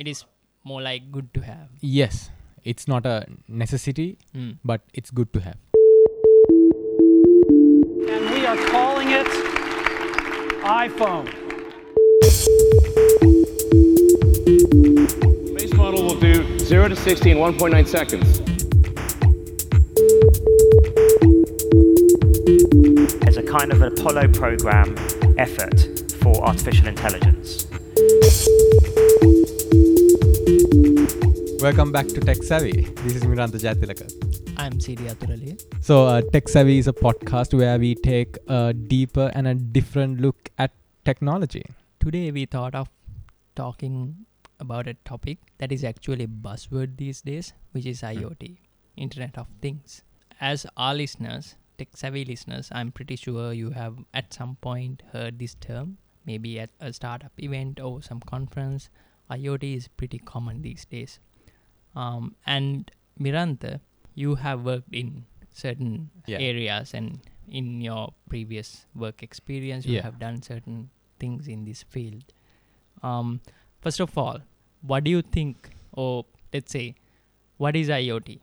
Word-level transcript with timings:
it 0.00 0.08
is 0.08 0.24
more 0.64 0.80
like 0.82 1.12
good 1.12 1.32
to 1.34 1.40
have. 1.42 1.68
Yes, 1.80 2.30
it's 2.64 2.88
not 2.88 3.04
a 3.06 3.26
necessity, 3.48 4.16
Mm. 4.34 4.56
but 4.64 4.80
it's 4.94 5.10
good 5.10 5.32
to 5.34 5.40
have. 5.40 5.58
And 8.14 8.30
we 8.34 8.46
are 8.46 8.56
calling 8.74 9.10
it 9.20 9.28
iPhone. 10.64 11.26
Base 15.56 15.74
model 15.74 16.02
will 16.06 16.20
do 16.20 16.58
0 16.58 16.88
to 16.88 16.96
60 16.96 17.30
in 17.30 17.38
1.9 17.38 17.86
seconds. 17.86 18.40
as 23.28 23.36
a 23.36 23.42
kind 23.42 23.70
of 23.72 23.80
an 23.82 23.92
Apollo 23.92 24.28
program 24.28 24.94
effort 25.38 25.78
for 26.22 26.34
artificial 26.44 26.88
intelligence. 26.88 27.66
Welcome 31.62 31.92
back 31.92 32.06
to 32.08 32.20
Tech 32.20 32.42
Savvy. 32.42 32.86
This 33.02 33.16
is 33.16 33.24
Miranta 33.24 33.58
Jatilaka. 33.62 34.06
I'm 34.56 34.80
Siri 34.80 35.04
Aturali. 35.10 35.60
So, 35.82 36.06
uh, 36.06 36.22
Tech 36.22 36.48
Savvy 36.48 36.78
is 36.78 36.88
a 36.88 36.92
podcast 36.94 37.52
where 37.52 37.78
we 37.78 37.94
take 37.96 38.38
a 38.48 38.72
deeper 38.72 39.30
and 39.34 39.46
a 39.46 39.54
different 39.54 40.22
look 40.22 40.48
at 40.56 40.72
technology. 41.04 41.62
Today 41.98 42.30
we 42.30 42.46
thought 42.46 42.74
of 42.74 42.88
talking 43.56 44.24
about 44.58 44.88
a 44.88 44.94
topic 45.04 45.36
that 45.58 45.70
is 45.70 45.84
actually 45.84 46.24
a 46.24 46.28
buzzword 46.28 46.96
these 46.96 47.20
days, 47.20 47.52
which 47.72 47.84
is 47.84 48.00
IoT, 48.00 48.56
Internet 48.96 49.36
of 49.36 49.46
Things. 49.60 50.02
As 50.40 50.66
our 50.78 50.94
listeners, 50.94 51.56
tech 51.76 51.88
savvy 51.94 52.24
listeners, 52.24 52.70
I'm 52.72 52.90
pretty 52.90 53.16
sure 53.16 53.52
you 53.52 53.72
have 53.72 53.98
at 54.14 54.32
some 54.32 54.56
point 54.62 55.02
heard 55.12 55.38
this 55.38 55.56
term, 55.56 55.98
maybe 56.24 56.58
at 56.58 56.70
a 56.80 56.94
startup 56.94 57.32
event 57.38 57.80
or 57.80 58.02
some 58.02 58.20
conference. 58.20 58.88
IoT 59.30 59.76
is 59.76 59.88
pretty 59.88 60.18
common 60.18 60.62
these 60.62 60.86
days. 60.86 61.20
Um, 61.96 62.34
and 62.46 62.90
Miranta, 63.20 63.80
you 64.14 64.36
have 64.36 64.64
worked 64.64 64.92
in 64.94 65.24
certain 65.52 66.10
Yeah. 66.26 66.38
areas 66.38 66.94
and 66.94 67.20
in 67.48 67.80
your 67.80 68.12
previous 68.28 68.86
work 68.94 69.22
experience, 69.22 69.84
you 69.86 69.96
Yeah. 69.96 70.02
have 70.02 70.18
done 70.18 70.42
certain 70.42 70.90
things 71.18 71.48
in 71.48 71.64
this 71.64 71.82
field. 71.82 72.24
Um, 73.02 73.40
first 73.80 74.00
of 74.00 74.16
all, 74.16 74.40
what 74.82 75.04
do 75.04 75.10
you 75.10 75.22
think, 75.22 75.70
or 75.92 76.24
let's 76.52 76.72
say, 76.72 76.94
what 77.58 77.76
is 77.76 77.88
IoT? 77.88 78.40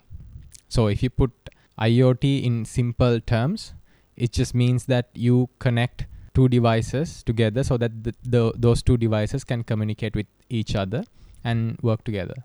So, 0.67 0.87
if 0.87 1.01
you 1.01 1.09
put 1.09 1.31
IoT 1.79 2.43
in 2.43 2.65
simple 2.65 3.19
terms, 3.21 3.73
it 4.15 4.31
just 4.33 4.53
means 4.53 4.85
that 4.85 5.09
you 5.13 5.49
connect 5.59 6.05
two 6.33 6.47
devices 6.49 7.23
together 7.23 7.63
so 7.63 7.77
that 7.77 8.03
the, 8.03 8.13
the, 8.23 8.51
those 8.55 8.83
two 8.83 8.97
devices 8.97 9.43
can 9.43 9.63
communicate 9.63 10.15
with 10.15 10.27
each 10.49 10.75
other 10.75 11.03
and 11.43 11.79
work 11.81 12.03
together. 12.03 12.35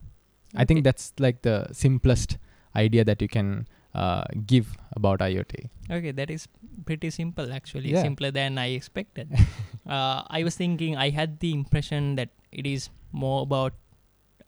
I 0.54 0.64
think 0.64 0.84
that's 0.84 1.12
like 1.18 1.42
the 1.42 1.66
simplest 1.72 2.38
idea 2.76 3.04
that 3.04 3.22
you 3.22 3.28
can 3.28 3.66
uh, 3.94 4.24
give 4.46 4.76
about 4.92 5.20
IoT. 5.20 5.68
Okay, 5.90 6.10
that 6.12 6.30
is 6.30 6.48
pretty 6.86 7.10
simple 7.10 7.52
actually, 7.52 7.90
Yeah. 7.92 8.02
simpler 8.02 8.30
than 8.30 8.58
I 8.58 8.68
expected. 8.68 9.30
uh, 9.86 10.22
I 10.26 10.42
was 10.44 10.56
thinking, 10.56 10.96
I 10.96 11.10
had 11.10 11.40
the 11.40 11.52
impression 11.52 12.16
that 12.16 12.30
it 12.50 12.66
is 12.66 12.88
more 13.12 13.42
about 13.42 13.74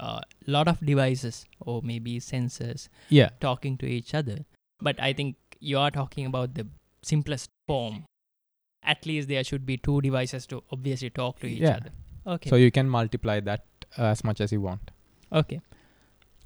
a 0.00 0.22
lot 0.47 0.69
of 0.69 0.80
devices 0.84 1.47
or 1.60 1.82
maybe 1.82 2.19
sensors 2.20 2.88
Yeah. 3.08 3.30
talking 3.41 3.77
to 3.78 3.86
each 3.86 4.14
other. 4.14 4.44
But 4.80 4.98
I 5.00 5.12
think 5.12 5.36
you 5.60 5.78
are 5.78 5.91
talking 5.91 6.27
about 6.27 6.55
the 6.55 6.66
simplest 7.02 7.50
form. 7.66 8.05
At 8.82 9.06
least 9.06 9.28
there 9.28 9.44
should 9.44 9.64
be 9.64 9.77
two 9.77 10.00
devices 10.02 10.47
to 10.48 10.62
obviously 10.72 11.10
talk 11.10 11.38
to 11.41 11.47
each 11.47 11.60
Yeah. 11.60 11.77
other. 11.77 11.91
Okay. 12.27 12.50
So 12.50 12.56
you 12.56 12.70
can 12.70 12.88
multiply 12.88 13.41
that 13.41 13.64
uh, 13.98 14.05
as 14.06 14.25
much 14.25 14.41
as 14.41 14.52
you 14.52 14.60
want. 14.60 14.91
Okay. 15.32 15.60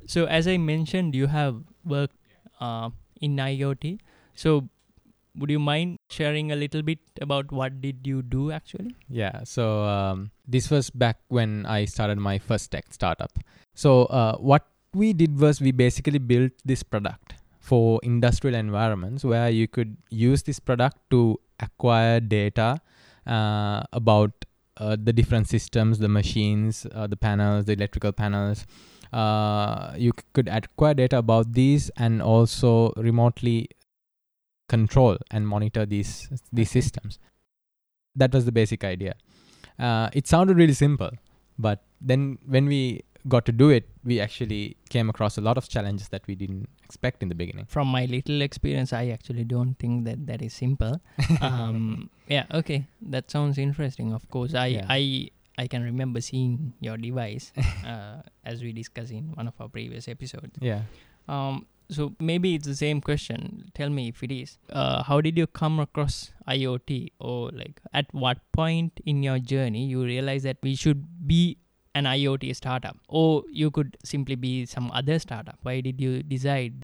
So 0.09 0.25
as 0.25 0.49
I 0.49 0.57
mentioned, 0.57 1.15
you 1.15 1.27
have 1.27 1.63
worked 1.85 2.17
uh, 2.61 2.91
in 3.21 3.37
IoT. 3.37 3.99
So 4.35 4.69
would 5.37 5.51
you 5.51 5.59
mind 5.59 5.99
sharing 6.09 6.51
a 6.51 6.57
little 6.57 6.83
bit 6.83 6.99
about 7.21 7.53
what 7.53 7.81
did 7.83 8.07
you 8.07 8.23
do 8.23 8.51
actually? 8.51 8.97
Yeah. 9.09 9.45
So 9.45 9.85
um, 9.85 10.31
this 10.47 10.71
was 10.71 10.89
back 10.91 11.19
when 11.29 11.67
I 11.67 11.85
started 11.85 12.19
my 12.19 12.39
first 12.39 12.71
tech 12.71 12.87
startup. 12.91 13.39
So 13.75 14.07
uh, 14.07 14.37
what 14.39 14.67
we 14.95 15.13
did 15.13 15.39
was 15.39 15.61
we 15.61 15.73
basically 15.73 16.19
built 16.19 16.53
this 16.65 16.83
product 16.83 17.35
for 17.61 18.01
industrial 18.03 18.57
environments 18.57 19.25
where 19.25 19.51
you 19.51 19.69
could 19.69 19.99
use 20.09 20.43
this 20.43 20.59
product 20.59 20.97
to 21.11 21.39
acquire 21.61 22.19
data 22.19 22.81
uh, 23.27 23.83
about 23.93 24.33
uh, 24.79 24.97
the 24.99 25.13
different 25.13 25.49
systems, 25.49 25.99
the 25.99 26.09
machines, 26.09 26.87
uh, 26.95 27.07
the 27.07 27.17
panels, 27.17 27.67
the 27.67 27.73
electrical 27.73 28.13
panels. 28.13 28.65
Uh, 29.13 29.95
you 29.97 30.13
c- 30.19 30.25
could 30.33 30.49
acquire 30.49 30.95
data 30.95 31.19
about 31.19 31.53
these 31.53 31.91
and 31.97 32.21
also 32.23 32.93
remotely 32.97 33.69
control 34.69 35.17
and 35.31 35.49
monitor 35.49 35.87
these 35.87 36.29
these 36.53 36.71
systems. 36.71 37.19
That 38.15 38.33
was 38.33 38.45
the 38.45 38.53
basic 38.53 38.85
idea. 38.85 39.15
Uh, 39.79 40.11
it 40.13 40.27
sounded 40.27 40.57
really 40.57 40.75
simple, 40.75 41.11
but 41.59 41.85
then 42.01 42.39
when 42.47 42.67
we 42.67 43.03
got 43.29 43.45
to 43.45 43.53
do 43.53 43.69
it, 43.71 43.89
we 44.05 44.21
actually 44.21 44.77
came 44.91 45.09
across 45.11 45.39
a 45.39 45.41
lot 45.41 45.57
of 45.59 45.69
challenges 45.69 46.09
that 46.09 46.27
we 46.27 46.35
didn't 46.35 46.69
expect 46.85 47.23
in 47.23 47.29
the 47.29 47.35
beginning. 47.35 47.67
From 47.67 47.89
my 47.89 48.05
little 48.07 48.41
experience, 48.43 48.93
I 48.93 49.09
actually 49.09 49.45
don't 49.45 49.75
think 49.75 50.05
that 50.05 50.27
that 50.27 50.43
is 50.43 50.53
simple. 50.55 51.01
um, 51.41 52.11
yeah. 52.27 52.45
Okay. 52.53 52.87
That 53.03 53.31
sounds 53.31 53.59
interesting. 53.59 54.13
Of 54.13 54.29
course, 54.31 54.55
I 54.55 54.67
Yeah. 54.67 54.87
I 54.89 55.31
I 55.59 55.67
can 55.67 55.83
remember 55.83 56.21
seeing 56.21 56.73
your 56.81 56.97
device 56.97 57.53
uh, 57.85 58.23
as 58.45 58.63
we 58.63 58.73
discussed 58.73 59.11
in 59.13 59.33
one 59.35 59.49
of 59.49 59.55
our 59.61 59.69
previous 59.69 60.07
episodes. 60.09 60.57
Yeah. 60.61 60.83
Um, 61.29 61.67
so 61.91 62.15
maybe 62.21 62.55
it's 62.55 62.67
the 62.67 62.77
same 62.77 63.01
question. 63.01 63.71
Tell 63.75 63.89
me 63.91 64.09
if 64.09 64.23
it 64.23 64.31
is. 64.31 64.59
Uh, 64.71 65.03
how 65.03 65.21
did 65.21 65.37
you 65.37 65.47
come 65.47 65.81
across 65.81 66.33
IoT, 66.47 67.13
or 67.19 67.51
like 67.51 67.81
at 67.93 68.07
what 68.13 68.39
point 68.53 69.01
in 69.05 69.23
your 69.23 69.39
journey 69.39 69.87
you 69.87 70.05
realize 70.05 70.43
that 70.45 70.59
we 70.63 70.75
should 70.75 71.07
be 71.27 71.57
an 71.95 72.05
IoT 72.05 72.55
startup, 72.55 72.97
or 73.09 73.43
you 73.51 73.71
could 73.71 73.97
simply 74.05 74.37
be 74.37 74.67
some 74.67 74.91
other 74.93 75.19
startup? 75.19 75.59
Why 75.63 75.81
did 75.81 76.01
you 76.01 76.23
decide 76.23 76.83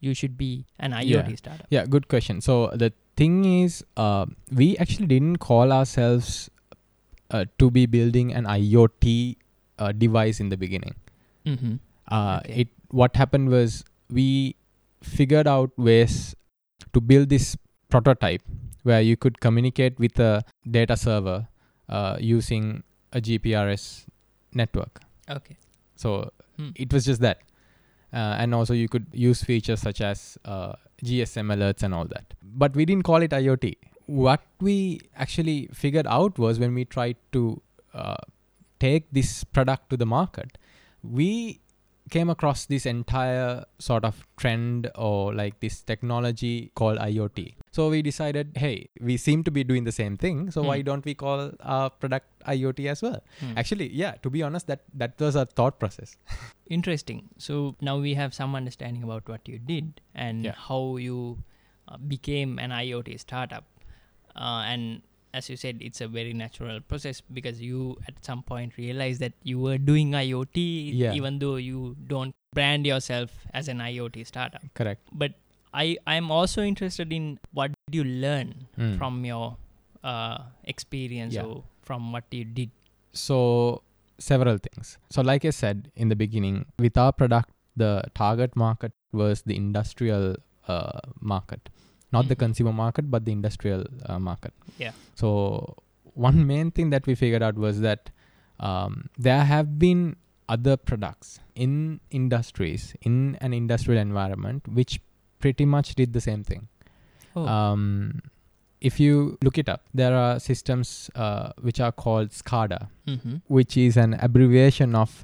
you 0.00 0.14
should 0.14 0.36
be 0.36 0.66
an 0.78 0.92
IoT 0.92 1.28
Yeah. 1.30 1.34
startup? 1.36 1.66
Yeah, 1.70 1.86
good 1.86 2.08
question. 2.08 2.40
So 2.40 2.70
the 2.74 2.92
thing 3.16 3.44
is, 3.46 3.84
uh, 3.96 4.26
we 4.52 4.76
actually 4.76 5.06
didn't 5.06 5.38
call 5.38 5.72
ourselves 5.72 6.50
uh, 7.32 7.44
to 7.58 7.70
be 7.70 7.86
building 7.86 8.32
an 8.32 8.44
IoT 8.44 9.36
uh, 9.78 9.92
device 9.92 10.40
in 10.40 10.48
the 10.50 10.56
beginning. 10.56 10.94
Mm-hmm. 11.46 11.74
Uh, 12.10 12.40
Okay. 12.44 12.60
It 12.62 12.68
what 13.02 13.16
happened 13.16 13.48
was 13.48 13.84
we 14.10 14.56
figured 15.02 15.46
out 15.46 15.70
ways 15.76 16.34
to 16.92 17.00
build 17.00 17.28
this 17.30 17.56
prototype 17.88 18.42
where 18.90 19.00
you 19.00 19.16
could 19.16 19.40
communicate 19.40 19.98
with 19.98 20.18
a 20.20 20.44
data 20.70 20.96
server 20.96 21.48
uh, 21.88 22.16
using 22.20 22.82
a 23.12 23.20
GPRS 23.20 24.06
network. 24.62 25.00
Okay. 25.38 25.56
So 25.96 26.30
Hmm. 26.58 26.70
it 26.74 26.92
was 26.92 27.06
just 27.06 27.20
that. 27.22 27.38
Uh, 28.12 28.36
and 28.44 28.54
also 28.54 28.74
you 28.74 28.88
could 28.94 29.06
use 29.12 29.42
features 29.42 29.80
such 29.80 30.00
as 30.02 30.36
uh, 30.44 30.72
GSM 31.02 31.52
alerts 31.54 31.82
and 31.82 31.94
all 31.94 32.04
that. 32.14 32.34
But 32.42 32.74
we 32.76 32.84
didn't 32.84 33.04
call 33.04 33.22
it 33.22 33.30
IoT. 33.30 33.74
What 34.06 34.42
we 34.60 35.00
actually 35.16 35.68
figured 35.72 36.06
out 36.06 36.38
was 36.38 36.58
when 36.58 36.74
we 36.74 36.84
tried 36.84 37.16
to 37.32 37.60
uh, 37.94 38.16
take 38.80 39.06
this 39.12 39.44
product 39.44 39.90
to 39.90 39.96
the 39.96 40.06
market, 40.06 40.58
we 41.02 41.60
came 42.10 42.28
across 42.28 42.66
this 42.66 42.84
entire 42.84 43.64
sort 43.78 44.04
of 44.04 44.26
trend 44.36 44.90
or 44.96 45.32
like 45.34 45.60
this 45.60 45.80
technology 45.82 46.70
called 46.74 46.98
IoT. 46.98 47.54
So 47.70 47.88
we 47.88 48.02
decided, 48.02 48.52
hey, 48.56 48.88
we 49.00 49.16
seem 49.16 49.44
to 49.44 49.50
be 49.50 49.64
doing 49.64 49.84
the 49.84 49.92
same 49.92 50.16
thing. 50.18 50.50
So 50.50 50.62
why 50.62 50.78
Hmm. 50.80 50.84
don't 50.84 51.04
we 51.04 51.14
call 51.14 51.52
our 51.60 51.88
product 51.88 52.26
IoT 52.46 52.86
as 52.90 53.00
well? 53.02 53.22
Hmm. 53.40 53.54
Actually, 53.56 53.88
yeah, 53.94 54.12
to 54.22 54.28
be 54.30 54.42
honest, 54.42 54.66
that 54.66 54.82
that 54.94 55.18
was 55.18 55.36
our 55.36 55.46
thought 55.46 55.78
process. 55.78 56.16
Interesting. 56.68 57.28
So 57.38 57.76
now 57.80 57.98
we 57.98 58.14
have 58.14 58.34
some 58.34 58.54
understanding 58.54 59.02
about 59.02 59.28
what 59.28 59.48
you 59.48 59.58
did 59.58 60.00
and 60.14 60.44
Yeah. 60.44 60.54
how 60.68 60.96
you 60.96 61.38
uh, 61.88 61.96
became 61.96 62.58
an 62.58 62.70
IoT 62.70 63.18
startup. 63.20 63.64
Uh, 64.36 64.62
and 64.66 65.02
as 65.34 65.48
you 65.48 65.56
said, 65.56 65.78
it's 65.80 66.00
a 66.00 66.08
very 66.08 66.32
natural 66.32 66.80
process 66.80 67.20
because 67.20 67.60
you 67.60 67.96
at 68.06 68.14
some 68.24 68.42
point 68.42 68.76
realize 68.76 69.18
that 69.18 69.32
you 69.42 69.58
were 69.58 69.78
doing 69.78 70.10
IoT, 70.12 70.92
Yeah. 70.94 71.12
even 71.14 71.38
though 71.38 71.56
you 71.56 71.96
don't 72.06 72.34
brand 72.54 72.86
yourself 72.86 73.30
as 73.54 73.68
an 73.68 73.78
IoT 73.78 74.26
startup. 74.26 74.62
Correct. 74.74 75.00
But 75.12 75.32
I 75.72 75.96
I'm 76.06 76.30
also 76.30 76.62
interested 76.62 77.12
in 77.12 77.38
what 77.52 77.72
did 77.86 77.94
you 77.94 78.04
learn 78.04 78.66
Mm. 78.76 78.98
from 78.98 79.24
your 79.24 79.56
uh, 80.04 80.38
experience 80.64 81.34
Yeah. 81.34 81.44
or 81.44 81.64
from 81.82 82.12
what 82.12 82.24
you 82.30 82.44
did. 82.44 82.70
So 83.12 83.82
several 84.18 84.58
things. 84.58 84.98
So 85.10 85.22
like 85.22 85.44
I 85.44 85.50
said 85.50 85.90
in 85.96 86.08
the 86.08 86.16
beginning, 86.16 86.66
with 86.78 86.96
our 86.98 87.12
product, 87.12 87.50
the 87.76 88.02
target 88.14 88.54
market 88.54 88.92
was 89.12 89.42
the 89.42 89.56
industrial 89.56 90.36
uh, 90.68 91.00
market, 91.20 91.68
not 92.12 92.28
the 92.28 92.36
Mhm. 92.36 92.38
consumer 92.44 92.72
market, 92.72 93.10
but 93.10 93.24
the 93.24 93.32
industrial 93.32 93.84
uh, 94.06 94.18
market. 94.18 94.52
Yeah. 94.78 94.92
So 95.14 95.76
one 96.14 96.46
main 96.46 96.70
thing 96.70 96.90
that 96.90 97.06
we 97.06 97.14
figured 97.14 97.42
out 97.42 97.56
was 97.56 97.80
that 97.80 98.10
um, 98.60 99.08
there 99.18 99.44
have 99.44 99.78
been 99.78 100.16
other 100.48 100.76
products 100.76 101.40
in 101.54 102.00
industries 102.10 102.94
in 103.02 103.36
an 103.40 103.52
industrial 103.52 104.00
environment 104.00 104.68
which 104.68 105.00
pretty 105.40 105.64
much 105.64 105.94
did 105.94 106.12
the 106.12 106.20
same 106.20 106.44
thing. 106.44 106.68
Oh. 107.34 107.46
Um, 107.46 108.20
if 108.80 108.98
you 109.00 109.38
look 109.42 109.58
it 109.58 109.68
up, 109.68 109.82
there 109.94 110.14
are 110.14 110.38
systems 110.38 111.10
uh, 111.14 111.52
which 111.60 111.80
are 111.80 111.92
called 111.92 112.30
SCADA, 112.30 112.88
mm-hmm. 113.06 113.36
which 113.48 113.76
is 113.76 113.96
an 113.96 114.14
abbreviation 114.14 114.94
of 114.94 115.22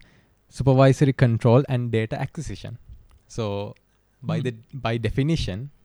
supervisory 0.49 1.13
control 1.13 1.63
and 1.69 1.91
data 1.91 2.19
acquisition. 2.21 2.79
So, 3.27 3.75
by 4.23 4.39
Hmm. 4.39 4.43
the 4.45 4.55
by 4.73 4.97
definition, 4.97 5.59
it 5.61 5.78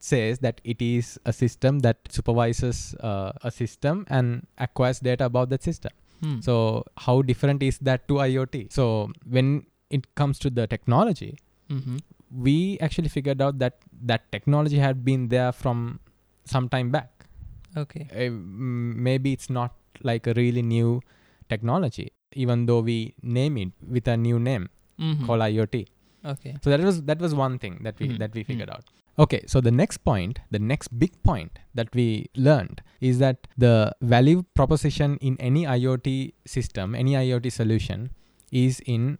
says 0.00 0.38
that 0.40 0.60
it 0.64 0.80
is 0.82 1.18
a 1.24 1.32
system 1.32 1.80
that 1.80 1.98
supervises 2.08 2.94
uh, 3.00 3.32
a 3.42 3.50
system 3.50 4.06
and 4.08 4.46
acquires 4.58 5.00
data 5.00 5.24
about 5.26 5.50
that 5.50 5.62
system. 5.62 5.92
Hmm. 6.22 6.40
So, 6.40 6.84
how 6.96 7.22
different 7.22 7.62
is 7.62 7.78
that 7.78 8.06
to 8.08 8.14
IoT? 8.14 8.72
So, 8.72 9.10
when 9.28 9.66
it 9.90 10.14
comes 10.14 10.38
to 10.40 10.50
the 10.50 10.66
technology, 10.66 11.38
mm-hmm. 11.70 11.96
we 12.48 12.78
actually 12.80 13.08
figured 13.08 13.40
out 13.42 13.58
that 13.58 13.78
that 14.12 14.30
technology 14.32 14.78
had 14.78 15.04
been 15.04 15.28
there 15.28 15.52
from 15.52 16.00
some 16.44 16.68
time 16.68 16.90
back. 16.90 17.26
okay. 17.76 18.06
Uh, 18.12 18.30
maybe 19.08 19.32
it's 19.32 19.48
not 19.48 19.74
like 20.02 20.26
a 20.26 20.32
really 20.34 20.62
new 20.62 21.00
technology, 21.48 22.12
even 22.32 22.66
though 22.66 22.80
we 22.80 23.14
name 23.22 23.56
it 23.58 23.72
with 23.96 24.08
a 24.08 24.16
new 24.16 24.38
name 24.38 24.68
Mm-hmm. 25.00 25.24
called 25.26 25.40
IoT. 25.40 25.86
okay. 26.30 26.56
So 26.62 26.68
that 26.70 26.80
was 26.86 27.02
that 27.10 27.18
was 27.18 27.34
one 27.34 27.58
thing 27.58 27.76
that 27.84 27.98
we 27.98 28.08
Mhm, 28.08 28.18
that 28.22 28.34
we 28.38 28.42
figured 28.48 28.68
out. 28.74 28.84
Okay, 29.18 29.44
so 29.46 29.60
the 29.60 29.70
next 29.70 29.98
point, 29.98 30.38
the 30.50 30.58
next 30.58 30.98
big 30.98 31.22
point 31.22 31.58
that 31.74 31.94
we 31.94 32.26
learned 32.36 32.82
is 33.00 33.18
that 33.18 33.46
the 33.58 33.94
value 34.00 34.44
proposition 34.54 35.16
in 35.20 35.36
any 35.38 35.64
IoT 35.64 36.32
system, 36.46 36.94
any 36.94 37.12
IoT 37.12 37.52
solution, 37.52 38.10
is 38.50 38.80
in 38.86 39.18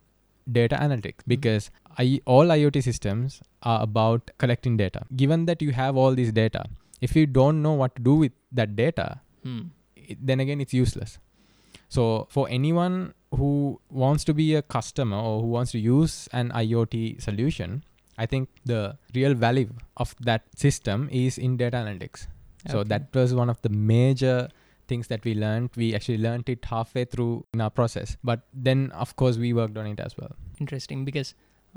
data 0.51 0.77
analytics 0.77 1.21
because 1.27 1.71
I, 1.99 2.21
all 2.25 2.47
IoT 2.47 2.83
systems 2.83 3.43
are 3.63 3.83
about 3.83 4.31
collecting 4.39 4.77
data. 4.77 5.03
Given 5.15 5.45
that 5.47 5.61
you 5.61 5.73
have 5.73 5.97
all 5.97 6.15
this 6.15 6.33
data, 6.33 6.65
if 7.01 7.15
you 7.15 7.27
don't 7.27 7.61
know 7.63 7.73
what 7.73 7.95
to 7.97 8.03
do 8.03 8.15
with 8.15 8.33
that 8.53 8.77
data, 8.77 9.21
Hmm. 9.43 9.69
it, 9.97 10.19
then 10.21 10.39
again 10.39 10.61
it's 10.61 10.75
useless 10.75 11.19
so 11.89 12.27
for 12.29 12.47
anyone 12.51 13.15
who 13.35 13.81
wants 13.89 14.23
to 14.25 14.35
be 14.35 14.55
a 14.55 14.61
customer 14.61 15.17
or 15.17 15.41
who 15.41 15.47
wants 15.47 15.73
to 15.73 15.79
use 15.79 16.29
an 16.33 16.51
iot 16.51 17.23
solution 17.23 17.83
i 18.23 18.27
think 18.33 18.49
the 18.73 18.81
real 19.19 19.35
value 19.45 19.71
of 20.05 20.15
that 20.29 20.43
system 20.65 21.09
is 21.25 21.39
in 21.47 21.57
data 21.63 21.77
analytics. 21.83 22.27
So 22.73 22.81
that 22.93 23.05
was 23.19 23.31
one 23.37 23.51
of 23.53 23.61
the 23.67 23.71
major 23.91 24.39
things 24.91 25.07
that 25.13 25.25
we 25.29 25.33
learned. 25.43 25.71
We 25.83 25.87
actually 25.99 26.19
learned 26.25 26.49
it 26.55 26.67
halfway 26.73 27.05
through 27.13 27.47
in 27.55 27.61
our 27.67 27.71
process. 27.79 28.17
But 28.31 28.41
then 28.69 28.83
of 29.05 29.15
course 29.23 29.39
we 29.45 29.53
worked 29.61 29.79
on 29.83 29.87
it 29.93 30.01
as 30.07 30.17
well. 30.19 30.35
Interesting 30.65 31.05
because 31.07 31.31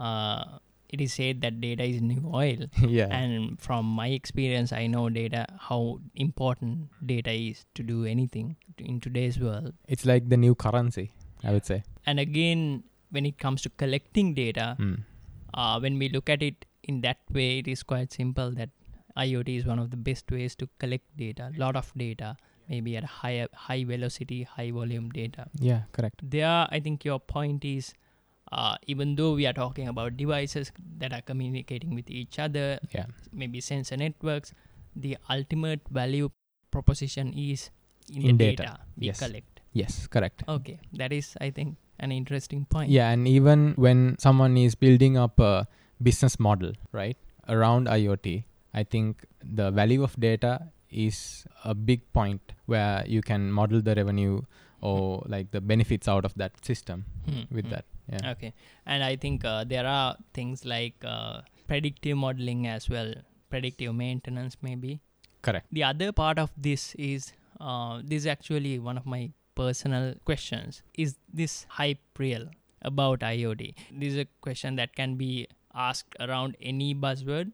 uh, 0.08 0.44
it 0.90 1.00
is 1.06 1.14
said 1.20 1.40
that 1.46 1.62
data 1.62 1.84
is 1.94 2.02
new 2.02 2.24
oil. 2.42 2.66
Yeah. 2.98 3.08
And 3.20 3.58
from 3.68 3.86
my 4.02 4.10
experience 4.20 4.74
i 4.82 4.84
know 4.96 5.06
data 5.22 5.46
how 5.70 5.80
important 6.28 6.90
data 7.14 7.32
is 7.32 7.64
to 7.80 7.88
do 7.94 8.04
anything 8.16 8.56
in 8.78 9.00
today's 9.08 9.40
world. 9.48 9.72
It's 9.88 10.06
like 10.14 10.28
the 10.36 10.42
new 10.46 10.54
currency 10.66 11.08
i 11.44 11.52
would 11.56 11.66
say. 11.72 11.80
And 12.06 12.20
again 12.28 12.84
when 13.16 13.26
it 13.32 13.38
comes 13.48 13.62
to 13.68 13.70
collecting 13.86 14.34
data 14.44 14.68
Mm. 14.80 15.00
Uh, 15.54 15.80
when 15.80 15.98
we 15.98 16.10
look 16.10 16.30
at 16.30 16.42
it 16.42 16.66
in 16.84 17.02
that 17.02 17.20
way 17.32 17.60
it 17.60 17.68
is 17.68 17.84
quite 17.84 18.12
simple 18.12 18.52
that 18.52 18.70
iot 19.18 19.50
is 19.58 19.66
one 19.66 19.80
of 19.80 19.92
the 19.92 19.98
best 19.98 20.32
ways 20.32 20.56
to 20.56 20.68
collect 20.80 21.06
data 21.18 21.52
a 21.56 21.60
lot 21.60 21.76
of 21.76 21.92
data 21.96 22.36
maybe 22.70 22.96
at 22.98 23.04
a 23.04 23.08
high 23.08 23.48
high 23.54 23.84
velocity 23.84 24.44
high 24.44 24.72
volume 24.72 25.10
data. 25.10 25.48
Yeah 25.60 25.82
correct. 25.92 26.22
There 26.24 26.68
i 26.70 26.80
think 26.80 27.06
your 27.06 27.20
point 27.20 27.66
is 27.66 27.94
uh, 28.52 28.76
even 28.88 29.16
though 29.16 29.34
we 29.34 29.46
are 29.48 29.54
talking 29.54 29.88
about 29.88 30.16
devices 30.18 30.72
that 31.00 31.14
are 31.14 31.22
communicating 31.22 31.96
with 31.96 32.10
each 32.10 32.40
other 32.40 32.80
yeah. 32.92 33.06
maybe 33.32 33.62
sensor 33.62 33.98
networks 33.98 34.54
the 34.96 35.18
ultimate 35.30 35.82
value 35.90 36.30
proposition 36.72 37.34
is 37.34 37.72
in, 38.14 38.22
In 38.22 38.38
the 38.38 38.46
data, 38.46 38.64
data, 38.64 38.80
we 38.98 39.08
yes. 39.08 39.20
collect. 39.20 39.62
Yes 39.72 40.08
correct. 40.08 40.44
Okay 40.48 40.80
that 40.94 41.12
is 41.12 41.36
i 41.42 41.50
think 41.50 41.78
an 42.06 42.12
interesting 42.12 42.66
point 42.76 42.90
Yeah, 42.98 43.10
and 43.16 43.28
even 43.28 43.74
when 43.86 44.00
someone 44.26 44.58
is 44.66 44.76
building 44.86 45.18
up 45.26 45.40
a 45.40 45.68
business 46.10 46.40
model, 46.48 46.74
right, 46.92 47.18
around 47.56 47.88
IoT, 47.88 48.44
I 48.74 48.84
think 48.84 49.26
the 49.60 49.72
value 49.72 50.04
of 50.04 50.20
data 50.20 50.54
is 50.90 51.18
a 51.64 51.74
big 51.74 52.02
point 52.14 52.54
where 52.74 53.04
you 53.16 53.22
can 53.30 53.52
model 53.60 53.82
the 53.88 53.96
revenue 54.02 54.42
or 54.82 55.24
like 55.34 55.52
the 55.52 55.62
benefits 55.62 56.08
out 56.14 56.26
of 56.30 56.34
that 56.44 56.54
system 56.70 57.06
Hmm, 57.28 57.44
with 57.58 57.70
that. 57.74 57.86
Yeah. 58.12 58.32
okay 58.32 58.48
and 58.94 59.02
i 59.08 59.16
think 59.24 59.46
uh, 59.50 59.64
there 59.74 59.86
are 59.90 60.08
things 60.38 60.64
like 60.72 60.96
uh, 61.12 61.36
predictive 61.70 62.18
modeling 62.24 62.66
as 62.72 62.88
well 62.94 63.14
predictive 63.54 63.94
maintenance 64.02 64.58
maybe 64.68 64.92
Correct. 65.48 65.68
the 65.78 65.84
other 65.92 66.10
part 66.12 66.38
of 66.44 66.52
this 66.68 66.84
is 67.12 67.32
uh, 67.68 67.94
this 68.04 68.18
is 68.24 68.28
actually 68.36 68.74
one 68.90 68.98
of 69.02 69.06
my 69.14 69.22
personal 69.56 70.14
questions 70.26 70.82
is 71.06 71.16
this 71.42 71.56
hype 71.80 72.22
real 72.26 72.46
about 72.92 73.20
iot 73.32 73.64
this 73.92 74.14
is 74.14 74.18
a 74.24 74.28
question 74.48 74.76
that 74.82 74.96
can 75.02 75.16
be 75.24 75.30
asked 75.88 76.16
around 76.28 76.56
any 76.74 76.90
buzzword 77.04 77.52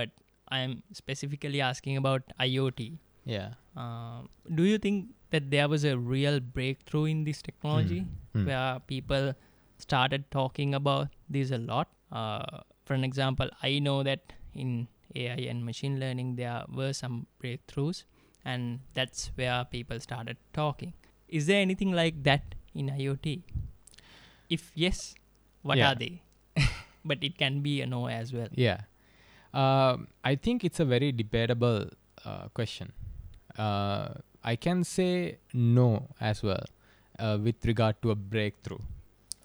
but 0.00 0.10
i 0.56 0.58
am 0.66 0.74
specifically 1.02 1.60
asking 1.72 1.96
about 2.02 2.22
iot 2.48 2.82
Yeah. 3.24 3.48
uh, 3.76 4.20
do 4.58 4.64
you 4.70 4.78
think 4.78 5.08
that 5.34 5.50
there 5.54 5.68
was 5.68 5.84
a 5.84 5.96
real 6.12 6.40
breakthrough 6.58 7.04
in 7.14 7.24
this 7.24 7.42
technology 7.48 8.00
Hmm. 8.34 8.44
where 8.48 8.80
people 8.92 9.26
started 9.82 10.24
talking 10.36 10.74
about 10.78 11.08
this 11.36 11.50
a 11.56 11.58
lot. 11.58 11.88
Uh, 12.20 12.60
for 12.84 12.94
an 12.94 13.04
example, 13.08 13.48
I 13.68 13.78
know 13.78 14.02
that 14.08 14.32
in 14.54 14.70
AI 15.22 15.36
and 15.52 15.64
machine 15.68 15.94
learning 16.02 16.34
there 16.40 16.64
were 16.80 16.90
some 16.98 17.14
breakthroughs, 17.42 18.00
and 18.44 18.80
that's 18.98 19.30
where 19.40 19.64
people 19.76 20.00
started 20.06 20.36
talking. 20.58 20.92
Is 21.28 21.46
there 21.46 21.60
anything 21.60 21.92
like 21.92 22.22
that 22.24 22.54
in 22.74 22.88
IoT? 22.90 23.42
If 24.50 24.72
yes, 24.74 25.14
what 25.62 25.78
Yeah. 25.78 25.90
are 25.92 25.94
they? 25.94 26.22
but 27.04 27.22
it 27.22 27.36
can 27.38 27.60
be 27.60 27.80
a 27.82 27.86
no 27.86 28.06
as 28.08 28.32
well. 28.32 28.48
Yeah. 28.54 28.80
Um, 29.54 30.08
I 30.24 30.34
think 30.36 30.64
it's 30.64 30.80
a 30.80 30.84
very 30.84 31.10
debatable 31.12 31.86
uh, 32.24 32.48
question. 32.54 32.92
Uh, 33.56 34.08
I 34.44 34.56
can 34.56 34.84
say 34.84 35.38
no 35.52 36.08
as 36.20 36.42
well 36.42 36.64
uh, 37.18 37.38
with 37.42 37.64
regard 37.64 38.00
to 38.02 38.10
a 38.10 38.14
breakthrough. 38.14 38.78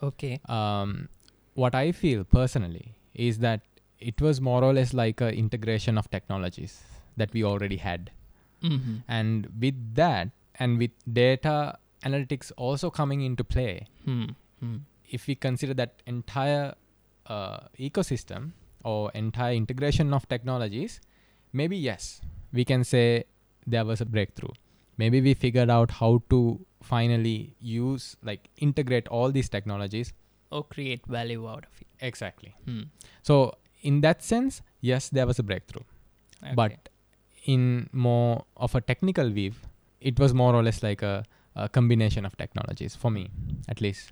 Okay. 0.02 0.40
um, 0.50 1.08
what 1.56 1.76
I 1.76 1.92
feel 1.94 2.24
personally 2.24 2.96
is 3.14 3.38
that 3.40 3.62
it 4.00 4.20
was 4.20 4.42
more 4.42 4.64
or 4.64 4.74
less 4.74 4.92
like 4.94 5.22
a 5.22 5.32
integration 5.34 5.98
of 5.98 6.10
technologies 6.12 6.82
that 7.16 7.32
we 7.34 7.44
already 7.44 7.78
had, 7.78 8.12
Mm-hmm. 8.64 8.96
and 9.08 9.48
with 9.60 9.96
that, 9.96 10.30
and 10.60 10.78
with 10.78 10.92
data 11.12 11.78
analytics 12.04 12.52
also 12.58 12.90
coming 12.90 13.22
into 13.22 13.44
play, 13.44 13.88
Hmm. 14.06 14.26
Hmm. 14.60 14.78
if 15.10 15.28
we 15.28 15.36
consider 15.36 15.74
that 15.74 16.02
entire 16.08 16.74
uh, 17.28 17.60
ecosystem 17.80 18.52
or 18.84 19.12
entire 19.14 19.54
integration 19.54 20.14
of 20.14 20.28
technologies, 20.28 21.00
maybe 21.54 21.78
yes, 21.78 22.22
we 22.52 22.66
can 22.66 22.84
say 22.84 23.24
there 23.66 23.86
was 23.86 24.02
a 24.02 24.06
breakthrough. 24.06 24.50
Maybe 24.98 25.22
we 25.22 25.34
figured 25.34 25.70
out 25.70 25.92
how 25.92 26.22
to 26.30 26.66
finally 26.82 27.56
use, 27.60 28.16
like, 28.24 28.50
integrate 28.58 29.08
all 29.08 29.32
these 29.32 29.50
technologies. 29.50 30.14
Or 30.52 30.64
create 30.64 31.06
value 31.08 31.48
out 31.50 31.66
of 31.66 31.82
it. 31.82 31.88
Exactly. 32.02 32.54
Hmm. 32.66 32.82
So, 33.22 33.56
in 33.82 34.02
that 34.02 34.22
sense, 34.22 34.62
yes, 34.82 35.10
there 35.10 35.26
was 35.26 35.40
a 35.40 35.44
breakthrough. 35.44 35.84
Okay. 36.44 36.54
But 36.56 36.90
in 37.46 37.90
more 37.92 38.46
of 38.58 38.76
a 38.76 38.82
technical 38.82 39.30
view, 39.30 39.54
it 40.04 40.20
was 40.20 40.34
more 40.34 40.54
or 40.56 40.64
less 40.64 40.84
like 40.84 41.02
a, 41.02 41.24
a 41.56 41.70
combination 41.70 42.26
of 42.26 42.36
technologies 42.38 42.96
for 42.96 43.10
me, 43.12 43.30
at 43.68 43.82
least. 43.82 44.12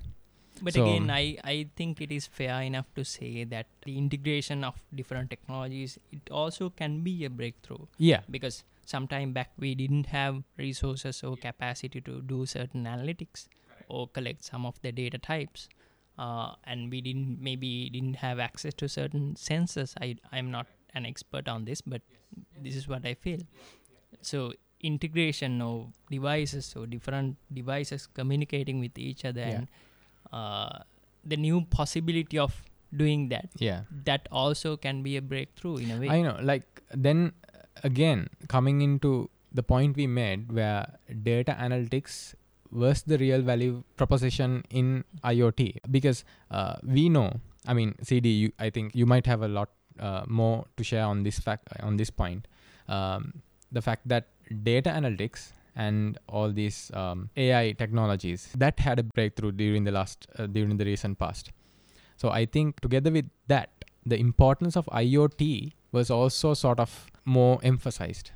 But 0.62 0.74
So, 0.74 0.84
again, 0.84 1.10
I, 1.10 1.38
I 1.44 1.68
think 1.76 2.02
it 2.02 2.12
is 2.12 2.28
fair 2.28 2.62
enough 2.62 2.86
to 2.96 3.04
say 3.04 3.44
that 3.46 3.66
the 3.86 3.98
integration 3.98 4.64
of 4.64 4.76
different 4.94 5.30
technologies 5.30 5.98
it 6.12 6.30
also 6.30 6.70
can 6.70 7.02
be 7.02 7.26
a 7.26 7.30
breakthrough 7.30 7.86
Yeah. 7.98 8.22
because 8.30 8.64
sometime 8.86 9.34
back 9.34 9.52
we 9.58 9.74
didn't 9.76 10.08
have 10.08 10.44
resources 10.58 11.24
or 11.24 11.36
capacity 11.38 12.02
to 12.02 12.22
do 12.22 12.46
certain 12.46 12.84
analytics 12.86 13.48
or 13.88 14.08
collect 14.08 14.44
some 14.44 14.66
of 14.66 14.80
the 14.82 14.92
data 14.92 15.18
types. 15.18 15.68
Uh, 16.18 16.54
and 16.66 16.92
we 16.92 17.02
didn't 17.02 17.42
maybe 17.42 17.90
didn't 17.90 18.18
have 18.18 18.38
access 18.38 18.74
to 18.76 18.88
certain 18.88 19.34
sensors. 19.34 19.96
I 20.00 20.18
I'm 20.32 20.52
not 20.52 20.68
an 20.94 21.06
expert 21.06 21.48
on 21.48 21.66
this, 21.66 21.82
but 21.82 22.02
this 22.62 22.76
is 22.76 22.88
what 22.88 23.06
I 23.06 23.16
feel. 23.16 23.40
So 24.22 24.54
integration 24.84 25.62
of 25.62 25.94
devices 26.10 26.74
or 26.76 26.86
different 26.86 27.38
devices 27.54 28.08
communicating 28.14 28.80
with 28.80 28.98
each 28.98 29.26
other 29.26 29.42
Yeah. 29.42 29.58
and 29.58 29.68
uh, 30.32 30.80
the 31.24 31.38
new 31.38 31.62
possibility 31.70 32.38
of 32.40 32.62
doing 32.96 33.30
that 33.30 33.50
Yeah. 33.58 33.82
that 34.06 34.28
also 34.32 34.76
can 34.78 35.02
be 35.04 35.18
a 35.18 35.22
breakthrough 35.22 35.78
in 35.78 35.92
a 35.92 36.00
way 36.00 36.10
I 36.10 36.22
know. 36.22 36.38
Like, 36.42 36.82
then 36.94 37.34
again, 37.84 38.30
coming 38.48 38.82
into 38.82 39.30
the 39.54 39.64
point 39.64 39.96
we 39.96 40.08
made 40.08 40.52
where 40.52 40.88
data 41.24 41.56
analytics 41.60 42.34
was 42.72 43.04
the 43.04 43.18
real 43.18 43.42
value 43.42 43.84
proposition 43.98 44.64
in 44.70 45.04
IoT? 45.24 45.78
Because 45.92 46.24
uh, 46.50 46.76
we 46.84 47.10
know, 47.10 47.40
I 47.68 47.74
mean, 47.74 47.96
CD, 48.02 48.30
you, 48.30 48.52
I 48.60 48.70
think 48.70 48.96
you 48.96 49.06
might 49.06 49.26
have 49.26 49.42
a 49.42 49.48
lot 49.48 49.70
uh, 50.00 50.24
more 50.28 50.66
to 50.78 50.84
share 50.84 51.04
on 51.06 51.24
this 51.24 51.38
fact 51.40 51.68
on 51.84 51.98
this 51.98 52.10
point. 52.10 52.48
Um, 52.88 53.42
the 53.72 53.82
fact 53.82 54.08
that 54.08 54.28
data 54.64 54.90
analytics 54.90 55.52
and 55.76 56.18
all 56.28 56.52
these 56.52 56.92
um, 56.94 57.30
AI 57.38 57.72
technologies 57.74 58.50
that 58.58 58.80
had 58.80 59.00
a 59.00 59.04
breakthrough 59.04 59.52
during 59.52 59.84
the 59.84 59.92
last 59.92 60.28
uh, 60.38 60.46
during 60.46 60.78
the 60.78 60.86
recent 60.86 61.18
past. 61.18 61.52
So 62.18 62.30
I 62.30 62.46
think 62.46 62.80
together 62.82 63.12
with 63.12 63.30
that, 63.48 63.86
the 64.06 64.20
importance 64.20 64.76
of 64.76 64.86
IoT 64.88 65.72
was 65.92 66.12
also 66.12 66.54
sort 66.54 66.80
of 66.80 67.12
more 67.26 67.60
emphasized. 67.64 68.32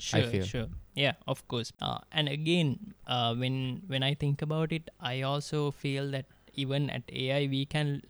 sure 0.00 0.26
feel. 0.32 0.44
sure 0.44 0.66
yeah 0.94 1.12
of 1.28 1.46
course 1.48 1.72
uh, 1.80 1.98
and 2.12 2.28
again 2.28 2.94
uh, 3.06 3.34
when 3.34 3.82
when 3.86 4.02
i 4.02 4.14
think 4.14 4.42
about 4.42 4.72
it 4.72 4.90
i 5.00 5.22
also 5.22 5.70
feel 5.70 6.10
that 6.10 6.24
even 6.54 6.90
at 6.90 7.02
ai 7.12 7.46
we 7.46 7.64
can 7.64 8.02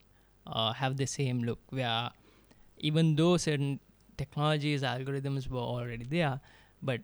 uh, 0.46 0.72
have 0.72 0.96
the 0.96 1.06
same 1.06 1.42
look 1.42 1.58
where 1.70 2.10
even 2.78 3.16
though 3.16 3.36
certain 3.36 3.78
technologies 4.16 4.82
algorithms 4.82 5.48
were 5.48 5.66
already 5.74 6.04
there 6.04 6.40
but 6.82 7.00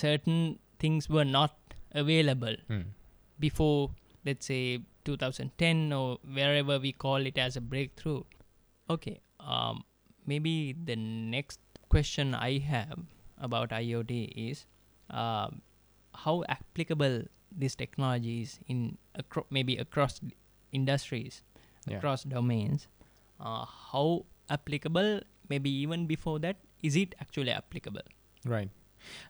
certain 0.00 0.40
things 0.84 1.08
were 1.16 1.28
not 1.38 1.54
available 2.02 2.56
Hmm. 2.70 2.82
before 3.44 3.90
let's 4.28 4.46
say 4.52 4.60
2010 5.04 5.92
or 5.98 6.06
wherever 6.38 6.78
we 6.86 6.92
call 7.04 7.26
it 7.30 7.38
as 7.46 7.56
a 7.56 7.62
breakthrough 7.74 8.22
okay 8.94 9.20
um, 9.40 9.84
maybe 10.32 10.54
the 10.90 10.96
next 10.96 11.60
question 11.94 12.34
i 12.34 12.58
have 12.70 12.98
about 13.48 13.70
iot 13.78 14.12
is 14.48 14.64
um, 15.10 15.62
how 16.24 16.34
applicable 16.56 17.16
this 17.64 17.74
technology 17.82 18.34
is 18.42 18.58
in 18.74 18.80
acro- 19.22 19.46
maybe 19.58 19.76
across 19.86 20.20
industries 20.80 21.42
Yeah. 21.88 21.98
across 21.98 22.22
domains 22.30 22.88
uh, 23.40 23.64
how 23.92 24.06
applicable 24.54 25.10
maybe 25.52 25.70
even 25.84 26.06
before 26.12 26.38
that 26.46 26.56
is 26.88 26.96
it 27.02 27.14
actually 27.24 27.52
applicable 27.60 28.06
Right. 28.54 28.70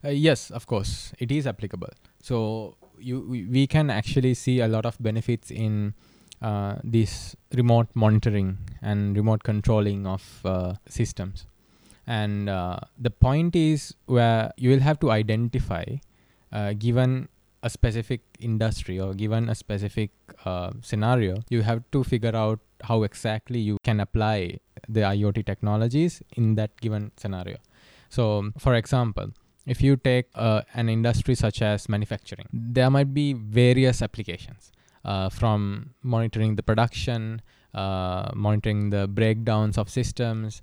Uh, 0.05 0.11
yes, 0.11 0.51
of 0.51 0.67
course, 0.67 1.13
it 1.19 1.31
is 1.31 1.47
applicable. 1.47 1.91
So 2.23 2.77
you 2.99 3.21
we, 3.21 3.45
we 3.45 3.67
can 3.67 3.91
actually 3.91 4.35
see 4.35 4.61
a 4.61 4.69
lot 4.69 4.87
of 4.87 4.97
benefits 5.01 5.51
in 5.51 5.95
uh, 6.43 6.77
this 6.85 7.35
remote 7.55 7.89
monitoring 7.95 8.59
and 8.83 9.17
remote 9.17 9.43
controlling 9.43 10.07
of 10.07 10.23
uh, 10.45 10.75
systems. 10.89 11.47
And 12.07 12.49
uh, 12.49 12.79
the 12.99 13.11
point 13.11 13.57
is 13.57 13.95
where 14.07 14.53
you 14.57 14.71
will 14.71 14.81
have 14.81 15.01
to 15.01 15.11
identify, 15.11 15.85
uh, 16.53 16.75
given 16.75 17.29
a 17.63 17.71
specific 17.71 18.21
industry 18.39 19.01
or 19.01 19.13
given 19.15 19.49
a 19.49 19.55
specific 19.55 20.11
scenario, 20.83 21.43
you 21.49 21.63
have 21.63 21.83
to 21.91 22.05
figure 22.05 22.37
out 22.37 22.61
how 22.83 23.03
exactly 23.03 23.59
you 23.59 23.79
can 23.83 23.99
apply 23.99 24.59
the 24.89 25.01
IoT 25.01 25.45
technologies 25.47 26.23
in 26.37 26.55
that 26.55 26.81
given 26.81 27.11
scenario. 27.17 27.57
So, 28.09 28.53
for 28.59 28.75
example, 28.75 29.33
if 29.67 29.83
you 29.83 29.97
take 29.97 30.27
uh, 30.35 30.63
an 30.75 30.89
industry 30.89 31.35
such 31.35 31.61
as 31.63 31.89
manufacturing, 31.89 32.47
there 32.53 32.91
might 32.91 33.13
be 33.13 33.33
various 33.33 34.01
applications 34.03 34.73
uh, 35.05 35.29
from 35.29 35.91
monitoring 36.03 36.57
the 36.57 36.63
production, 36.63 37.43
uh, 37.75 38.31
monitoring 38.35 38.91
the 38.91 39.07
breakdowns 39.09 39.77
of 39.79 39.91
systems. 39.91 40.61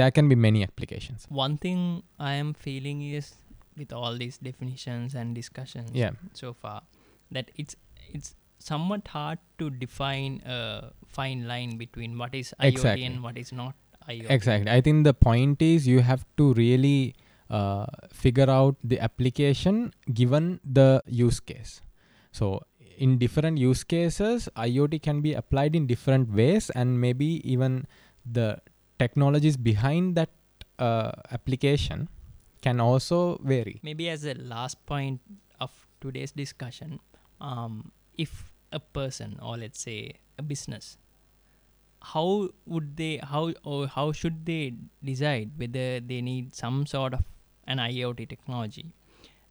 There 0.00 0.10
can 0.10 0.28
be 0.28 0.36
many 0.36 0.62
applications. 0.62 1.26
one 1.28 1.56
thing 1.64 1.80
i 2.18 2.32
am 2.42 2.54
feeling 2.54 3.02
is 3.02 3.34
with 3.76 3.92
all 3.92 4.16
these 4.22 4.38
definitions 4.38 5.14
and 5.14 5.34
discussions 5.34 5.90
Yeah. 5.92 6.12
so 6.32 6.52
far 6.52 6.82
that 7.32 7.50
it's 7.56 7.74
it's 8.12 8.34
somewhat 8.58 9.08
hard 9.08 9.38
to 9.58 9.68
define 9.70 10.40
a 10.46 10.92
fine 11.08 11.40
line 11.48 11.76
between 11.76 12.16
what 12.20 12.34
is 12.40 12.54
IoT 12.60 12.68
Exactly. 12.74 13.04
and 13.08 13.22
what 13.22 13.36
is 13.42 13.50
not 13.52 13.74
IoT. 14.08 14.30
Exactly. 14.30 14.70
I 14.70 14.80
think 14.80 15.04
the 15.04 15.12
point 15.14 15.60
is 15.60 15.86
you 15.88 16.00
have 16.00 16.24
to 16.38 16.52
really 16.54 17.14
uh, 17.50 17.86
figure 18.12 18.48
out 18.48 18.76
the 18.82 18.98
application 19.00 19.92
given 20.12 20.60
the 20.64 21.02
use 21.06 21.40
case. 21.40 21.82
So, 22.32 22.62
in 22.98 23.18
different 23.18 23.58
use 23.58 23.84
cases, 23.84 24.48
IoT 24.56 25.02
can 25.02 25.20
be 25.20 25.34
applied 25.34 25.76
in 25.76 25.86
different 25.86 26.32
ways, 26.32 26.70
and 26.70 27.00
maybe 27.00 27.42
even 27.48 27.86
the 28.24 28.58
technologies 28.98 29.56
behind 29.56 30.14
that 30.16 30.30
uh, 30.78 31.12
application 31.30 32.08
can 32.62 32.80
also 32.80 33.38
vary. 33.42 33.80
Maybe 33.82 34.08
as 34.08 34.24
a 34.24 34.34
last 34.34 34.84
point 34.86 35.20
of 35.60 35.70
today's 36.00 36.32
discussion, 36.32 37.00
um, 37.40 37.92
if 38.16 38.52
a 38.72 38.80
person 38.80 39.38
or 39.42 39.56
let's 39.56 39.80
say 39.80 40.12
a 40.38 40.42
business, 40.42 40.96
how 42.14 42.48
would 42.66 42.96
they 42.96 43.20
how 43.22 43.52
or 43.62 43.86
how 43.86 44.12
should 44.12 44.44
they 44.44 44.74
decide 45.02 45.52
whether 45.56 46.00
they 46.00 46.20
need 46.20 46.54
some 46.54 46.86
sort 46.86 47.14
of 47.14 47.22
an 47.66 47.78
IoT 47.78 48.28
technology? 48.28 48.92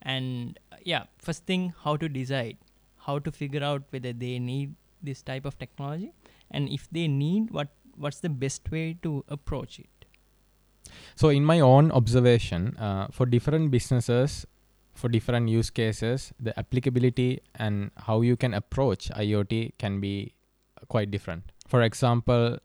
And 0.02 0.60
uh, 0.72 0.78
yeah, 0.84 1.04
first 1.18 1.46
thing, 1.46 1.74
how 1.84 1.98
to 1.98 2.10
decide, 2.10 2.58
how 2.98 3.20
to 3.20 3.32
figure 3.32 3.64
out 3.64 3.84
whether 3.90 4.14
they 4.14 4.40
need 4.40 4.76
this 5.02 5.22
type 5.22 5.46
of 5.46 5.58
technology, 5.58 6.14
and 6.52 6.70
if 6.70 6.88
they 6.92 7.08
need, 7.08 7.52
what 7.52 7.70
what's 7.96 8.20
the 8.20 8.30
best 8.30 8.70
way 8.72 8.98
to 9.04 9.24
approach 9.28 9.80
it? 9.80 10.06
So, 11.16 11.30
in 11.30 11.46
my 11.46 11.60
own 11.60 11.92
observation, 11.92 12.76
uh, 12.78 13.08
for 13.12 13.26
different 13.26 13.72
businesses, 13.72 14.46
for 14.94 15.10
different 15.10 15.50
use 15.50 15.70
cases, 15.70 16.34
the 16.40 16.58
applicability 16.58 17.42
and 17.56 17.92
how 17.98 18.22
you 18.22 18.36
can 18.36 18.54
approach 18.54 19.10
IoT 19.10 19.74
can 19.78 20.00
be 20.00 20.34
quite 20.88 21.12
different. 21.12 21.52
For 21.68 21.82
example, 21.82 22.60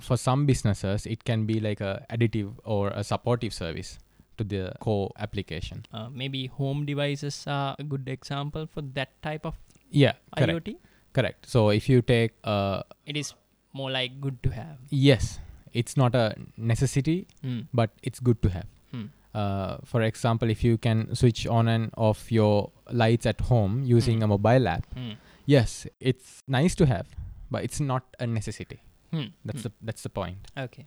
for 0.00 0.16
some 0.16 0.46
businesses, 0.46 1.06
it 1.06 1.24
can 1.24 1.44
be 1.44 1.60
like 1.60 1.80
a 1.80 2.06
additive 2.10 2.54
or 2.64 2.88
a 2.90 3.04
supportive 3.04 3.52
service 3.52 3.98
to 4.38 4.44
the 4.44 4.72
core 4.80 5.10
application. 5.18 5.84
Uh, 5.92 6.08
maybe 6.10 6.46
home 6.46 6.84
devices 6.86 7.44
are 7.46 7.74
a 7.78 7.84
good 7.84 8.08
example 8.08 8.66
for 8.66 8.82
that 9.00 9.10
type 9.22 9.44
of 9.44 9.56
Yeah, 9.90 10.12
correct. 10.36 10.64
IoT. 10.68 10.76
Correct. 11.12 11.46
So, 11.46 11.70
if 11.70 11.88
you 11.88 12.02
take, 12.02 12.32
uh, 12.44 12.82
It 13.06 13.16
is 13.16 13.34
more 13.72 13.90
like 13.90 14.20
good 14.20 14.42
to 14.42 14.50
have. 14.50 14.76
yes, 14.90 15.38
it's 15.72 15.96
not 15.96 16.14
a 16.14 16.34
necessity, 16.56 17.26
Hmm. 17.42 17.60
but 17.72 17.90
it's 18.02 18.20
good 18.20 18.40
to 18.42 18.48
have. 18.58 18.66
Hmm. 18.92 19.06
uh, 19.34 19.76
for 19.84 20.00
example, 20.02 20.50
if 20.52 20.62
you 20.64 20.76
can 20.84 21.14
switch 21.14 21.46
on 21.46 21.68
and 21.68 21.90
off 21.96 22.30
your 22.32 22.70
lights 22.90 23.26
at 23.32 23.40
home 23.50 23.82
using 23.96 24.18
Hmm. 24.18 24.24
a 24.24 24.28
mobile 24.34 24.66
app, 24.68 24.86
Hmm. 24.94 25.12
yes, 25.46 25.86
it's 26.00 26.42
nice 26.48 26.74
to 26.82 26.86
have, 26.92 27.06
but 27.50 27.62
it's 27.66 27.80
not 27.80 28.04
a 28.18 28.26
necessity. 28.26 28.78
Hmm. 29.12 29.26
That's 29.44 29.62
the 29.66 29.72
that's 29.90 30.02
the 30.02 30.12
point. 30.20 30.48
okay. 30.64 30.86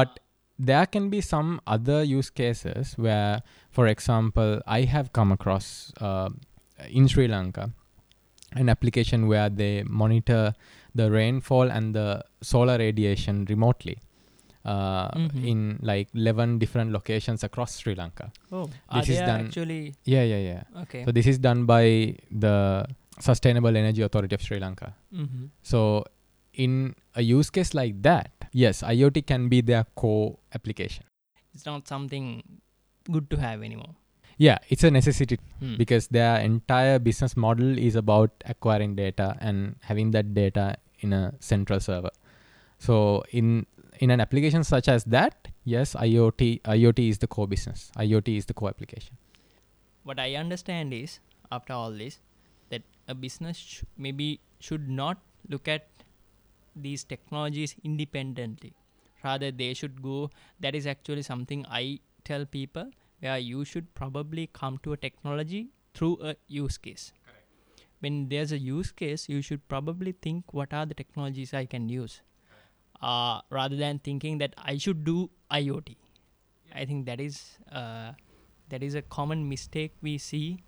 But 0.00 0.20
there 0.70 0.86
can 0.86 1.10
be 1.10 1.20
some 1.20 1.60
other 1.66 2.02
use 2.18 2.30
cases 2.30 2.94
where, 2.96 3.42
for 3.70 3.86
example, 3.88 4.60
I 4.66 4.82
have 4.94 5.12
come 5.12 5.32
across 5.32 5.92
uh, 6.00 6.28
in 6.88 7.08
Sri 7.08 7.26
Lanka 7.28 7.70
an 8.62 8.68
application 8.68 9.26
where 9.28 9.48
they 9.48 9.82
monitor 10.02 10.54
the 10.94 11.10
rainfall 11.10 11.70
and 11.70 11.94
the 11.94 12.22
solar 12.42 12.78
radiation 12.78 13.44
remotely. 13.48 13.96
Uh, 14.64 15.08
Mhm. 15.18 15.44
in 15.52 15.60
like 15.82 16.08
11 16.14 16.58
different 16.62 16.92
locations 16.92 17.42
across 17.42 17.70
Sri 17.78 17.94
Lanka. 18.00 18.30
Oh, 18.52 18.66
This 18.94 19.08
is 19.08 19.18
done- 19.18 19.46
actually 19.46 19.94
Yeah, 20.04 20.22
yeah, 20.32 20.38
yeah. 20.50 20.82
okay? 20.82 21.00
So 21.04 21.10
this 21.10 21.26
is 21.26 21.38
done 21.48 21.66
by 21.66 22.14
the 22.44 22.86
Sustainable 23.18 23.76
Energy 23.76 24.02
Authority 24.02 24.36
of 24.36 24.42
Sri 24.42 24.60
Lanka. 24.60 24.94
mm-hmm. 25.12 25.46
So 25.70 26.04
in 26.54 26.94
a 27.14 27.22
use 27.22 27.50
case 27.50 27.74
like 27.74 28.02
that, 28.02 28.30
yes, 28.52 28.82
IoT 28.82 29.26
can 29.26 29.48
be 29.48 29.60
their 29.60 29.84
core 29.94 30.38
application. 30.54 31.04
It's 31.54 31.66
not 31.66 31.86
something 31.88 32.42
good 33.10 33.28
to 33.30 33.36
have 33.36 33.62
anymore. 33.62 33.94
Yeah, 34.38 34.58
it's 34.68 34.82
a 34.84 34.90
necessity 34.90 35.38
Hmm. 35.60 35.76
because 35.76 36.08
their 36.08 36.38
entire 36.40 36.98
business 36.98 37.36
model 37.36 37.78
is 37.78 37.94
about 37.96 38.30
acquiring 38.46 38.96
data 38.96 39.36
and 39.40 39.76
having 39.82 40.10
that 40.12 40.34
data 40.34 40.76
in 41.00 41.12
a 41.12 41.34
central 41.40 41.80
server. 41.80 42.10
So 42.78 43.22
in 43.30 43.66
in 44.00 44.10
an 44.10 44.20
application 44.20 44.64
such 44.64 44.88
as 44.88 45.04
that, 45.04 45.48
yes, 45.64 45.94
IoT 45.94 46.62
IoT 46.62 47.08
is 47.08 47.18
the 47.18 47.26
core 47.26 47.46
business. 47.46 47.90
IoT 47.96 48.36
is 48.36 48.46
the 48.46 48.54
core 48.54 48.68
application. 48.70 49.16
what 50.10 50.18
I 50.18 50.34
understand 50.38 50.92
is 50.94 51.12
after 51.56 51.72
all 51.72 51.92
this 51.98 52.14
that 52.70 52.82
a 53.12 53.14
business 53.24 53.58
sh- 53.58 53.82
maybe 54.06 54.40
should 54.68 54.88
not 55.00 55.20
look 55.54 55.68
at 55.74 55.84
these 56.74 57.04
technologies 57.04 57.74
independently. 57.84 58.74
Rather, 59.24 59.50
they 59.50 59.74
should 59.74 60.02
go. 60.02 60.30
That 60.60 60.74
is 60.74 60.86
actually 60.86 61.22
something 61.22 61.64
I 61.68 62.00
tell 62.24 62.44
people 62.46 62.90
where 63.20 63.38
you 63.38 63.64
should 63.64 63.94
probably 63.94 64.48
come 64.52 64.78
to 64.82 64.92
a 64.92 64.96
technology 64.96 65.68
through 65.94 66.18
a 66.22 66.36
use 66.48 66.78
case. 66.78 67.12
When 68.00 68.28
there's 68.28 68.52
a 68.52 68.58
use 68.58 68.90
case, 68.92 69.28
you 69.28 69.42
should 69.42 69.66
probably 69.68 70.12
think 70.12 70.52
what 70.52 70.72
are 70.74 70.86
the 70.86 70.94
technologies 70.94 71.54
I 71.54 71.66
can 71.66 71.88
use, 71.88 72.20
uh, 73.00 73.40
rather 73.50 73.76
than 73.76 73.98
thinking 74.00 74.38
that 74.38 74.54
I 74.58 74.76
should 74.78 75.04
do 75.04 75.30
IoT. 75.50 75.96
I 76.74 76.84
think 76.84 77.06
that 77.06 77.20
is 77.20 77.58
uh, 77.70 78.12
that 78.70 78.82
is 78.82 78.94
a 78.94 79.02
common 79.02 79.48
mistake 79.48 79.92
we 80.02 80.18
see 80.18 80.62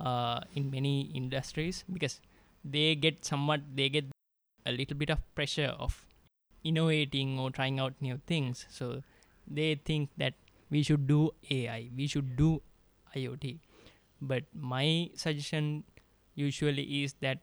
uh, 0.00 0.40
in 0.54 0.70
many 0.70 1.10
industries 1.14 1.84
because 1.92 2.20
they 2.64 2.94
get 2.94 3.24
somewhat 3.24 3.60
they 3.74 3.88
get 3.88 4.06
a 4.66 4.72
little 4.72 4.96
bit 4.96 5.10
of 5.10 5.18
pressure 5.34 5.74
of 5.78 6.06
innovating 6.64 7.38
or 7.38 7.50
trying 7.50 7.78
out 7.78 7.94
new 8.00 8.20
things. 8.26 8.66
So 8.68 9.02
they 9.46 9.74
think 9.84 10.10
that 10.16 10.34
we 10.70 10.82
should 10.82 11.06
do 11.06 11.30
ai 11.50 11.88
we 11.96 12.06
should 12.06 12.36
do 12.36 12.60
iot 13.16 13.58
but 14.20 14.44
my 14.52 15.10
suggestion 15.14 15.84
usually 16.34 17.02
is 17.02 17.14
that 17.20 17.38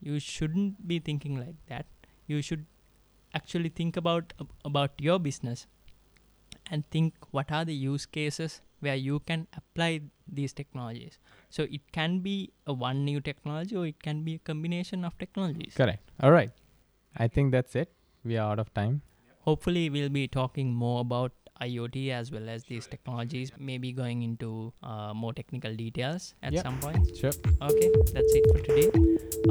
you 0.00 0.18
shouldn't 0.18 0.86
be 0.86 0.98
thinking 0.98 1.38
like 1.38 1.56
that. 1.68 1.86
You 2.26 2.42
should 2.42 2.66
actually 3.34 3.68
think 3.68 3.96
about 3.96 4.32
about 4.64 4.92
your 4.98 5.18
business 5.18 5.66
and 6.70 6.88
think 6.90 7.14
what 7.30 7.50
are 7.52 7.64
the 7.64 7.74
use 7.74 8.06
cases 8.06 8.60
where 8.86 8.96
you 9.06 9.18
can 9.30 9.46
apply 9.60 9.88
these 10.40 10.52
technologies 10.60 11.18
so 11.56 11.66
it 11.78 11.84
can 11.98 12.18
be 12.26 12.34
a 12.66 12.76
one 12.84 13.04
new 13.08 13.20
technology 13.30 13.76
or 13.82 13.86
it 13.92 14.02
can 14.08 14.22
be 14.28 14.34
a 14.40 14.42
combination 14.50 15.04
of 15.08 15.16
technologies 15.24 15.74
Correct. 15.82 16.10
All 16.22 16.32
right. 16.32 16.50
I 17.16 17.28
think 17.28 17.52
that's 17.52 17.76
it. 17.82 17.92
We 18.24 18.36
are 18.42 18.50
out 18.52 18.58
of 18.66 18.72
time. 18.82 19.02
hopefully 19.46 19.80
we'll 19.94 20.12
be 20.12 20.26
talking 20.34 20.68
more 20.82 21.00
about 21.00 21.32
iot 21.64 21.96
as 22.18 22.30
well 22.34 22.46
as 22.52 22.62
these 22.70 22.86
technologies 22.92 23.50
maybe 23.70 23.90
going 23.98 24.22
into 24.28 24.48
uh, 24.82 25.12
more 25.22 25.32
technical 25.40 25.74
details 25.80 26.28
at 26.42 26.54
Yep. 26.56 26.64
some 26.68 26.78
point 26.84 27.10
Sure. 27.20 27.34
okay 27.68 27.90
that's 28.16 28.34
it 28.40 28.48
for 28.52 28.62
today 28.68 28.88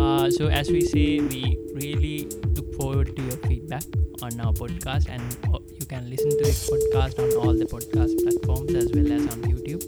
uh, 0.05 0.25
so 0.37 0.47
as 0.61 0.71
we 0.77 0.81
say 0.93 1.05
we 1.33 1.41
really 1.83 2.17
look 2.57 2.73
forward 2.79 3.13
to 3.19 3.27
your 3.29 3.37
feedback 3.47 3.83
on 4.29 4.41
our 4.47 4.53
podcast 4.63 5.07
and 5.17 5.37
uh, 5.53 5.59
you 5.83 5.87
can 5.87 6.09
listen 6.09 6.29
to 6.29 6.43
this 6.49 6.69
podcast 6.69 7.19
on 7.23 7.29
all 7.41 7.53
the 7.61 7.65
podcast 7.65 8.11
platforms 8.23 8.73
as 8.81 8.87
well 8.95 9.11
as 9.17 9.23
on 9.33 9.39
youtube 9.51 9.83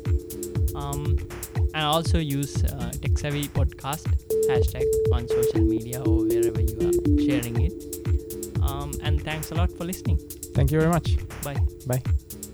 um, 0.76 1.04
and 1.74 1.84
also 1.84 2.18
use 2.20 2.56
uh, 2.66 2.92
TechSavvy 3.04 3.48
podcast 3.60 4.08
hashtag 4.50 4.88
on 5.14 5.28
social 5.28 5.62
media 5.62 6.02
or 6.02 6.26
wherever 6.26 6.62
you 6.62 6.78
are 6.88 6.98
sharing 7.28 7.62
it 7.68 7.78
um, 8.62 8.92
and 9.04 9.24
thanks 9.24 9.52
a 9.52 9.56
lot 9.56 9.72
for 9.72 9.86
listening 9.86 10.20
Thank 10.58 10.72
you 10.72 10.80
very 10.80 10.92
much. 10.92 11.18
bye 11.44 11.58
Bye. 11.88 12.45